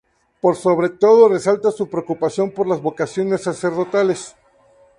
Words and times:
Por 0.41 0.55
sobre 0.55 0.89
todo 0.89 1.27
resalta 1.29 1.69
su 1.69 1.87
preocupación 1.87 2.49
por 2.49 2.65
las 2.65 2.81
vocaciones 2.81 3.43
sacerdotales. 3.43 4.35